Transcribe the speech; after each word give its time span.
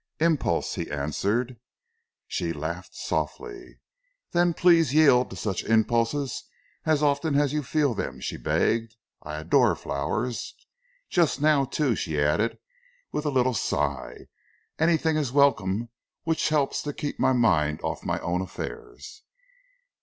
"Impulse," 0.19 0.73
he 0.73 0.89
answered. 0.89 1.59
She 2.27 2.53
laughed 2.53 2.95
softly. 2.95 3.81
"Then 4.31 4.55
please 4.55 4.95
yield 4.95 5.29
to 5.29 5.35
such 5.35 5.63
impulses 5.63 6.43
as 6.87 7.03
often 7.03 7.35
as 7.39 7.53
you 7.53 7.61
feel 7.61 7.93
them," 7.93 8.19
she 8.19 8.35
begged. 8.37 8.95
"I 9.21 9.35
adore 9.37 9.75
flowers. 9.75 10.55
Just 11.07 11.39
now, 11.39 11.65
too," 11.65 11.95
she 11.95 12.19
added, 12.19 12.57
with 13.11 13.25
a 13.25 13.29
little 13.29 13.53
sigh, 13.53 14.25
"anything 14.79 15.17
is 15.17 15.31
welcome 15.31 15.89
which 16.23 16.49
helps 16.49 16.81
to 16.81 16.93
keep 16.93 17.19
my 17.19 17.33
mind 17.33 17.79
off 17.83 18.03
my 18.03 18.19
own 18.21 18.41
affairs." 18.41 19.21